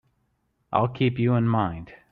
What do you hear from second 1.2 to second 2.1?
in mind.